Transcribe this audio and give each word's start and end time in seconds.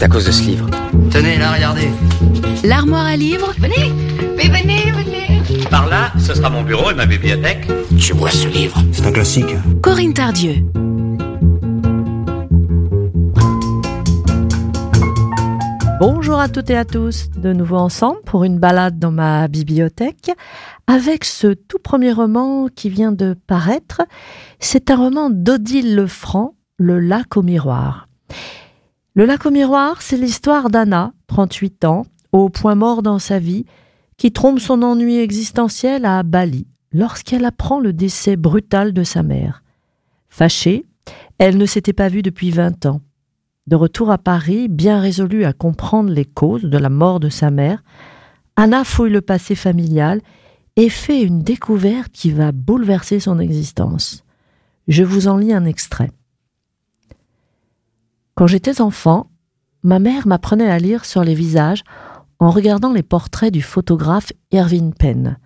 C'est 0.00 0.06
à 0.06 0.08
cause 0.08 0.24
de 0.24 0.32
ce 0.32 0.42
livre. 0.44 0.66
Tenez, 1.10 1.36
là, 1.36 1.52
regardez. 1.52 1.90
L'armoire 2.64 3.04
à 3.04 3.16
livres 3.16 3.52
Venez, 3.58 3.92
mais 4.34 4.48
venez, 4.48 4.90
venez. 4.92 5.64
Par 5.68 5.88
là, 5.90 6.10
ce 6.18 6.32
sera 6.32 6.48
mon 6.48 6.62
bureau 6.62 6.90
et 6.90 6.94
ma 6.94 7.04
bibliothèque. 7.04 7.68
Tu 7.98 8.14
vois 8.14 8.30
ce 8.30 8.48
livre? 8.48 8.82
C'est 8.92 9.04
un 9.04 9.12
classique. 9.12 9.54
Corinne 9.82 10.14
Tardieu. 10.14 10.54
Bonjour 16.00 16.40
à 16.40 16.48
toutes 16.48 16.70
et 16.70 16.78
à 16.78 16.86
tous, 16.86 17.28
de 17.36 17.52
nouveau 17.52 17.76
ensemble 17.76 18.22
pour 18.24 18.44
une 18.44 18.58
balade 18.58 18.98
dans 18.98 19.12
ma 19.12 19.48
bibliothèque 19.48 20.30
avec 20.86 21.26
ce 21.26 21.48
tout 21.48 21.78
premier 21.78 22.12
roman 22.12 22.68
qui 22.74 22.88
vient 22.88 23.12
de 23.12 23.36
paraître. 23.46 24.00
C'est 24.60 24.90
un 24.90 24.96
roman 24.96 25.28
d'Odile 25.28 25.94
Lefranc, 25.94 26.54
Le 26.78 27.00
lac 27.00 27.36
au 27.36 27.42
miroir. 27.42 28.06
Le 29.14 29.24
lac 29.24 29.44
au 29.44 29.50
miroir, 29.50 30.02
c'est 30.02 30.16
l'histoire 30.16 30.70
d'Anna, 30.70 31.12
38 31.26 31.84
ans, 31.84 32.06
au 32.30 32.48
point 32.48 32.76
mort 32.76 33.02
dans 33.02 33.18
sa 33.18 33.40
vie, 33.40 33.66
qui 34.16 34.30
trompe 34.30 34.60
son 34.60 34.82
ennui 34.82 35.18
existentiel 35.18 36.04
à 36.04 36.22
Bali 36.22 36.66
lorsqu'elle 36.92 37.44
apprend 37.44 37.80
le 37.80 37.92
décès 37.92 38.36
brutal 38.36 38.92
de 38.92 39.02
sa 39.02 39.22
mère. 39.22 39.64
Fâchée, 40.28 40.84
elle 41.38 41.56
ne 41.58 41.66
s'était 41.66 41.92
pas 41.92 42.08
vue 42.08 42.22
depuis 42.22 42.50
20 42.50 42.86
ans. 42.86 43.00
De 43.66 43.76
retour 43.76 44.10
à 44.10 44.18
Paris, 44.18 44.68
bien 44.68 45.00
résolue 45.00 45.44
à 45.44 45.52
comprendre 45.52 46.10
les 46.10 46.24
causes 46.24 46.64
de 46.64 46.78
la 46.78 46.88
mort 46.88 47.18
de 47.18 47.28
sa 47.28 47.50
mère, 47.50 47.82
Anna 48.54 48.84
fouille 48.84 49.10
le 49.10 49.20
passé 49.20 49.54
familial 49.54 50.20
et 50.76 50.88
fait 50.88 51.22
une 51.22 51.42
découverte 51.42 52.12
qui 52.12 52.30
va 52.30 52.52
bouleverser 52.52 53.18
son 53.18 53.38
existence. 53.40 54.24
Je 54.86 55.02
vous 55.02 55.26
en 55.26 55.36
lis 55.36 55.52
un 55.52 55.64
extrait. 55.64 56.10
Quand 58.40 58.46
j'étais 58.46 58.80
enfant, 58.80 59.30
ma 59.82 59.98
mère 59.98 60.26
m'apprenait 60.26 60.70
à 60.70 60.78
lire 60.78 61.04
sur 61.04 61.22
les 61.22 61.34
visages 61.34 61.84
en 62.38 62.48
regardant 62.48 62.90
les 62.90 63.02
portraits 63.02 63.52
du 63.52 63.60
photographe 63.60 64.32
Irving 64.50 64.94
Penn. 64.94 65.36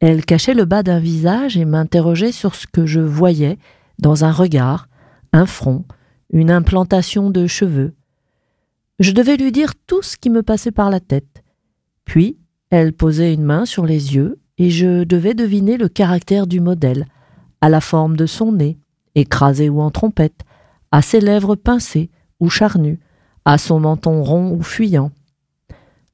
Elle 0.00 0.26
cachait 0.26 0.52
le 0.52 0.66
bas 0.66 0.82
d'un 0.82 0.98
visage 0.98 1.56
et 1.56 1.64
m'interrogeait 1.64 2.30
sur 2.30 2.56
ce 2.56 2.66
que 2.66 2.84
je 2.84 3.00
voyais 3.00 3.58
dans 3.98 4.26
un 4.26 4.32
regard, 4.32 4.86
un 5.32 5.46
front, 5.46 5.86
une 6.30 6.50
implantation 6.50 7.30
de 7.30 7.46
cheveux. 7.46 7.94
Je 8.98 9.12
devais 9.12 9.38
lui 9.38 9.50
dire 9.50 9.72
tout 9.86 10.02
ce 10.02 10.18
qui 10.18 10.28
me 10.28 10.42
passait 10.42 10.72
par 10.72 10.90
la 10.90 11.00
tête. 11.00 11.42
Puis, 12.04 12.36
elle 12.68 12.92
posait 12.92 13.32
une 13.32 13.44
main 13.44 13.64
sur 13.64 13.86
les 13.86 14.14
yeux 14.14 14.38
et 14.58 14.68
je 14.68 15.04
devais 15.04 15.32
deviner 15.32 15.78
le 15.78 15.88
caractère 15.88 16.46
du 16.46 16.60
modèle, 16.60 17.06
à 17.62 17.70
la 17.70 17.80
forme 17.80 18.18
de 18.18 18.26
son 18.26 18.52
nez, 18.52 18.76
écrasé 19.14 19.70
ou 19.70 19.80
en 19.80 19.90
trompette, 19.90 20.44
à 20.94 21.02
ses 21.02 21.18
lèvres 21.18 21.56
pincées 21.56 22.08
ou 22.38 22.48
charnues, 22.48 23.00
à 23.44 23.58
son 23.58 23.80
menton 23.80 24.22
rond 24.22 24.52
ou 24.52 24.62
fuyant. 24.62 25.10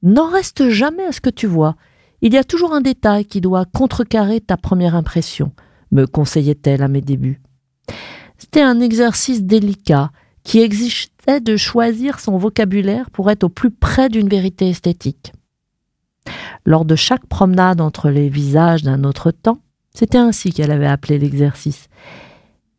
N'en 0.01 0.27
reste 0.27 0.69
jamais 0.69 1.05
à 1.05 1.11
ce 1.11 1.21
que 1.21 1.29
tu 1.29 1.45
vois. 1.45 1.75
Il 2.23 2.33
y 2.33 2.37
a 2.37 2.43
toujours 2.43 2.73
un 2.73 2.81
détail 2.81 3.25
qui 3.25 3.41
doit 3.41 3.65
contrecarrer 3.65 4.41
ta 4.41 4.57
première 4.57 4.95
impression, 4.95 5.51
me 5.91 6.07
conseillait-elle 6.07 6.81
à 6.81 6.87
mes 6.87 7.01
débuts. 7.01 7.43
C'était 8.39 8.63
un 8.63 8.79
exercice 8.79 9.43
délicat 9.43 10.09
qui 10.43 10.61
exigeait 10.61 11.41
de 11.43 11.57
choisir 11.57 12.19
son 12.19 12.39
vocabulaire 12.39 13.11
pour 13.11 13.29
être 13.29 13.43
au 13.43 13.49
plus 13.49 13.69
près 13.69 14.09
d'une 14.09 14.29
vérité 14.29 14.67
esthétique. 14.67 15.31
Lors 16.65 16.85
de 16.85 16.95
chaque 16.95 17.27
promenade 17.27 17.81
entre 17.81 18.09
les 18.09 18.29
visages 18.29 18.81
d'un 18.81 19.03
autre 19.03 19.29
temps, 19.29 19.59
c'était 19.93 20.17
ainsi 20.17 20.51
qu'elle 20.51 20.71
avait 20.71 20.87
appelé 20.87 21.19
l'exercice. 21.19 21.87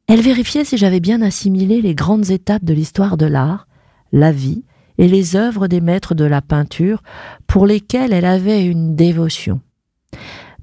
Elle 0.09 0.21
vérifiait 0.21 0.65
si 0.65 0.77
j'avais 0.77 1.01
bien 1.01 1.23
assimilé 1.23 1.81
les 1.81 1.95
grandes 1.95 2.31
étapes 2.31 2.65
de 2.65 2.75
l'histoire 2.75 3.17
de 3.17 3.27
l'art, 3.27 3.67
la 4.13 4.33
vie 4.33 4.65
et 4.99 5.09
les 5.09 5.37
œuvres 5.37 5.69
des 5.69 5.81
maîtres 5.81 6.15
de 6.15 6.25
la 6.25 6.43
peinture 6.43 7.03
pour 7.47 7.67
lesquels 7.67 8.13
elle 8.13 8.25
avait 8.25 8.65
une 8.65 8.95
dévotion. 8.95 9.61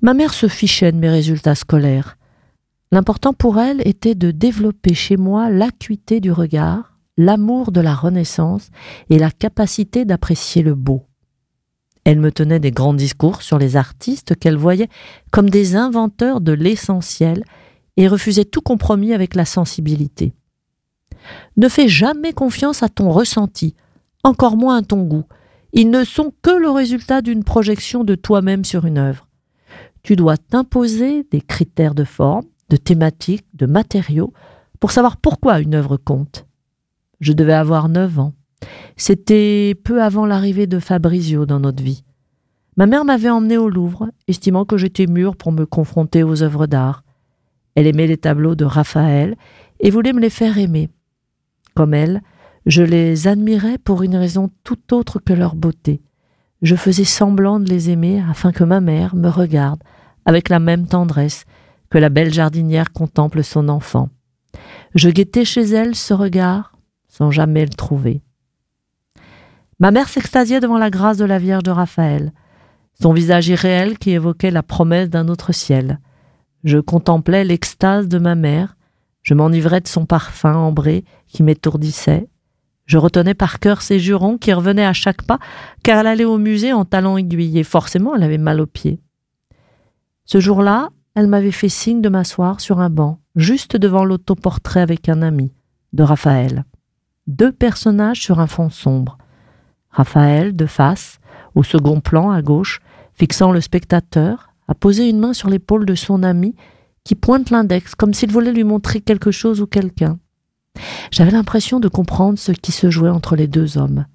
Ma 0.01 0.13
mère 0.13 0.33
se 0.33 0.47
fichait 0.47 0.91
de 0.91 0.97
mes 0.97 1.09
résultats 1.09 1.55
scolaires. 1.55 2.17
L'important 2.91 3.33
pour 3.33 3.59
elle 3.59 3.85
était 3.87 4.15
de 4.15 4.31
développer 4.31 4.93
chez 4.93 5.17
moi 5.17 5.49
l'acuité 5.49 6.19
du 6.19 6.31
regard, 6.31 6.97
l'amour 7.17 7.71
de 7.71 7.81
la 7.81 7.93
Renaissance 7.93 8.69
et 9.09 9.19
la 9.19 9.29
capacité 9.29 10.05
d'apprécier 10.05 10.63
le 10.63 10.73
beau. 10.73 11.05
Elle 12.05 12.19
me 12.19 12.31
tenait 12.31 12.59
des 12.59 12.71
grands 12.71 12.93
discours 12.93 13.41
sur 13.41 13.59
les 13.59 13.75
artistes 13.75 14.35
qu'elle 14.35 14.57
voyait 14.57 14.89
comme 15.31 15.49
des 15.49 15.75
inventeurs 15.75 16.41
de 16.41 16.53
l'essentiel 16.53 17.43
et 17.99 18.07
refusait 18.07 18.45
tout 18.45 18.61
compromis 18.61 19.13
avec 19.13 19.35
la 19.35 19.43
sensibilité. 19.43 20.33
Ne 21.57 21.67
fais 21.67 21.89
jamais 21.89 22.31
confiance 22.31 22.81
à 22.81 22.87
ton 22.87 23.11
ressenti, 23.11 23.75
encore 24.23 24.55
moins 24.55 24.77
à 24.77 24.81
ton 24.81 25.03
goût. 25.03 25.25
Ils 25.73 25.89
ne 25.89 26.05
sont 26.05 26.31
que 26.41 26.49
le 26.49 26.69
résultat 26.69 27.21
d'une 27.21 27.43
projection 27.43 28.05
de 28.05 28.15
toi-même 28.15 28.63
sur 28.63 28.85
une 28.85 28.97
œuvre. 28.97 29.27
Tu 30.01 30.15
dois 30.15 30.37
t'imposer 30.37 31.27
des 31.29 31.41
critères 31.41 31.93
de 31.93 32.05
forme, 32.05 32.45
de 32.69 32.77
thématiques, 32.77 33.45
de 33.53 33.65
matériaux, 33.65 34.31
pour 34.79 34.91
savoir 34.91 35.17
pourquoi 35.17 35.59
une 35.59 35.75
œuvre 35.75 35.97
compte. 35.97 36.45
Je 37.19 37.33
devais 37.33 37.53
avoir 37.53 37.89
neuf 37.89 38.17
ans. 38.17 38.33
C'était 38.95 39.75
peu 39.75 40.01
avant 40.01 40.25
l'arrivée 40.25 40.67
de 40.67 40.79
Fabrizio 40.79 41.45
dans 41.45 41.59
notre 41.59 41.83
vie. 41.83 42.05
Ma 42.77 42.85
mère 42.85 43.03
m'avait 43.03 43.29
emmené 43.29 43.57
au 43.57 43.67
Louvre, 43.67 44.09
estimant 44.29 44.63
que 44.63 44.77
j'étais 44.77 45.05
mûr 45.05 45.35
pour 45.35 45.51
me 45.51 45.65
confronter 45.65 46.23
aux 46.23 46.43
œuvres 46.43 46.65
d'art. 46.65 47.03
Elle 47.79 47.87
aimait 47.87 48.07
les 48.07 48.17
tableaux 48.17 48.55
de 48.55 48.65
Raphaël 48.65 49.37
et 49.79 49.89
voulait 49.89 50.11
me 50.11 50.19
les 50.19 50.29
faire 50.29 50.57
aimer. 50.57 50.89
Comme 51.75 51.93
elle, 51.93 52.21
je 52.65 52.83
les 52.83 53.29
admirais 53.29 53.77
pour 53.77 54.03
une 54.03 54.17
raison 54.17 54.51
tout 54.65 54.93
autre 54.93 55.19
que 55.19 55.31
leur 55.31 55.55
beauté. 55.55 56.01
Je 56.61 56.75
faisais 56.75 57.05
semblant 57.05 57.57
de 57.57 57.69
les 57.69 57.89
aimer 57.89 58.21
afin 58.29 58.51
que 58.51 58.65
ma 58.65 58.81
mère 58.81 59.15
me 59.15 59.29
regarde 59.29 59.81
avec 60.25 60.49
la 60.49 60.59
même 60.59 60.87
tendresse 60.87 61.45
que 61.89 61.97
la 61.97 62.09
belle 62.09 62.33
jardinière 62.33 62.91
contemple 62.91 63.45
son 63.45 63.69
enfant. 63.69 64.09
Je 64.93 65.09
guettais 65.09 65.45
chez 65.45 65.63
elle 65.63 65.95
ce 65.95 66.13
regard 66.13 66.73
sans 67.07 67.31
jamais 67.31 67.63
le 67.63 67.69
trouver. 67.69 68.21
Ma 69.79 69.91
mère 69.91 70.09
s'extasiait 70.09 70.59
devant 70.59 70.79
la 70.79 70.89
grâce 70.89 71.15
de 71.15 71.23
la 71.23 71.39
Vierge 71.39 71.63
de 71.63 71.71
Raphaël, 71.71 72.33
son 73.01 73.13
visage 73.13 73.47
irréel 73.47 73.97
qui 73.97 74.11
évoquait 74.11 74.51
la 74.51 74.63
promesse 74.63 75.09
d'un 75.09 75.29
autre 75.29 75.53
ciel. 75.53 76.01
Je 76.63 76.77
contemplais 76.79 77.43
l'extase 77.43 78.07
de 78.07 78.19
ma 78.19 78.35
mère, 78.35 78.75
je 79.21 79.33
m'enivrais 79.33 79.81
de 79.81 79.87
son 79.87 80.05
parfum 80.05 80.55
ambré 80.55 81.05
qui 81.27 81.43
m'étourdissait. 81.43 82.27
Je 82.85 82.97
retenais 82.97 83.35
par 83.35 83.59
cœur 83.59 83.81
ses 83.81 83.99
jurons 83.99 84.37
qui 84.37 84.51
revenaient 84.51 84.85
à 84.85 84.93
chaque 84.93 85.21
pas, 85.21 85.39
car 85.83 85.99
elle 85.99 86.07
allait 86.07 86.25
au 86.25 86.37
musée 86.37 86.73
en 86.73 86.85
talons 86.85 87.17
aiguillés. 87.17 87.63
Forcément, 87.63 88.15
elle 88.15 88.23
avait 88.23 88.37
mal 88.37 88.59
aux 88.59 88.65
pieds. 88.65 88.99
Ce 90.25 90.39
jour-là, 90.39 90.89
elle 91.15 91.27
m'avait 91.27 91.51
fait 91.51 91.69
signe 91.69 92.01
de 92.01 92.09
m'asseoir 92.09 92.61
sur 92.61 92.79
un 92.79 92.89
banc, 92.89 93.19
juste 93.35 93.75
devant 93.77 94.05
l'autoportrait 94.05 94.81
avec 94.81 95.09
un 95.09 95.21
ami, 95.21 95.53
de 95.93 96.03
Raphaël. 96.03 96.65
Deux 97.27 97.51
personnages 97.51 98.21
sur 98.21 98.39
un 98.39 98.47
fond 98.47 98.69
sombre. 98.69 99.17
Raphaël, 99.89 100.55
de 100.55 100.65
face, 100.65 101.19
au 101.55 101.63
second 101.63 102.01
plan 102.01 102.31
à 102.31 102.41
gauche, 102.41 102.81
fixant 103.13 103.51
le 103.51 103.61
spectateur, 103.61 104.48
a 104.69 104.75
posé 104.75 105.09
une 105.09 105.19
main 105.19 105.33
sur 105.33 105.49
l'épaule 105.49 105.85
de 105.85 105.95
son 105.95 106.23
ami 106.23 106.55
qui 107.03 107.15
pointe 107.15 107.49
l'index 107.49 107.95
comme 107.95 108.13
s'il 108.13 108.31
voulait 108.31 108.53
lui 108.53 108.63
montrer 108.63 109.01
quelque 109.01 109.31
chose 109.31 109.61
ou 109.61 109.65
quelqu'un. 109.65 110.19
J'avais 111.11 111.31
l'impression 111.31 111.79
de 111.79 111.87
comprendre 111.87 112.37
ce 112.37 112.51
qui 112.51 112.71
se 112.71 112.91
jouait 112.91 113.09
entre 113.09 113.35
les 113.35 113.47
deux 113.47 113.77
hommes. 113.77 114.05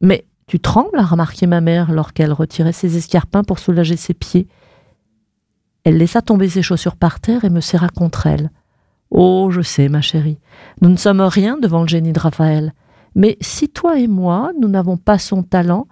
Mais 0.00 0.26
tu 0.46 0.60
trembles, 0.60 0.98
a 0.98 1.04
remarqué 1.04 1.46
ma 1.46 1.60
mère 1.60 1.92
lorsqu'elle 1.92 2.32
retirait 2.32 2.72
ses 2.72 2.96
escarpins 2.96 3.44
pour 3.44 3.58
soulager 3.58 3.96
ses 3.96 4.14
pieds. 4.14 4.48
Elle 5.84 5.98
laissa 5.98 6.22
tomber 6.22 6.48
ses 6.48 6.62
chaussures 6.62 6.96
par 6.96 7.20
terre 7.20 7.44
et 7.44 7.50
me 7.50 7.60
serra 7.60 7.88
contre 7.88 8.26
elle. 8.26 8.50
Oh, 9.10 9.50
je 9.50 9.60
sais, 9.60 9.88
ma 9.88 10.00
chérie, 10.00 10.38
nous 10.80 10.88
ne 10.88 10.96
sommes 10.96 11.20
rien 11.20 11.58
devant 11.58 11.82
le 11.82 11.88
génie 11.88 12.12
de 12.12 12.18
Raphaël. 12.18 12.72
Mais 13.14 13.36
si 13.40 13.68
toi 13.68 13.98
et 13.98 14.08
moi, 14.08 14.52
nous 14.60 14.68
n'avons 14.68 14.96
pas 14.96 15.18
son 15.18 15.42
talent, 15.42 15.86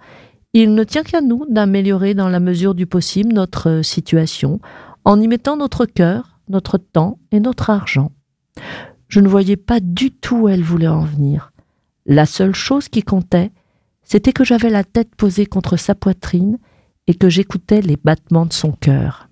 il 0.61 0.73
ne 0.73 0.85
tient 0.85 1.03
qu'à 1.03 1.19
nous 1.19 1.45
d'améliorer 1.49 2.13
dans 2.13 2.29
la 2.29 2.39
mesure 2.39 2.75
du 2.75 2.85
possible 2.85 3.33
notre 3.33 3.81
situation, 3.81 4.61
en 5.03 5.19
y 5.19 5.27
mettant 5.27 5.57
notre 5.57 5.85
cœur, 5.85 6.39
notre 6.47 6.77
temps 6.77 7.19
et 7.33 7.41
notre 7.41 7.69
argent. 7.69 8.13
Je 9.09 9.19
ne 9.19 9.27
voyais 9.27 9.57
pas 9.57 9.81
du 9.81 10.11
tout 10.11 10.43
où 10.43 10.47
elle 10.47 10.63
voulait 10.63 10.87
en 10.87 11.03
venir. 11.03 11.51
La 12.05 12.25
seule 12.25 12.55
chose 12.55 12.87
qui 12.87 13.03
comptait, 13.03 13.51
c'était 14.01 14.31
que 14.31 14.45
j'avais 14.45 14.69
la 14.69 14.85
tête 14.85 15.13
posée 15.15 15.45
contre 15.45 15.75
sa 15.75 15.93
poitrine 15.93 16.57
et 17.07 17.15
que 17.15 17.27
j'écoutais 17.27 17.81
les 17.81 17.97
battements 17.97 18.45
de 18.45 18.53
son 18.53 18.71
cœur. 18.71 19.27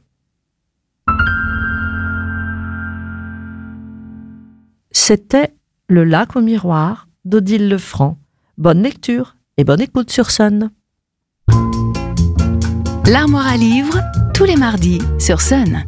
C'était 4.92 5.56
Le 5.88 6.04
lac 6.04 6.36
au 6.36 6.42
miroir 6.42 7.08
d'Odile 7.24 7.70
Lefranc. 7.70 8.18
Bonne 8.58 8.84
lecture 8.84 9.38
et 9.56 9.64
bonne 9.64 9.82
écoute 9.82 10.12
sur 10.12 10.30
Sun. 10.30 10.70
L'armoire 13.10 13.48
à 13.48 13.58
livres, 13.58 14.00
tous 14.34 14.46
les 14.46 14.56
mardis 14.56 15.00
sur 15.20 15.42
Sun. 15.42 15.84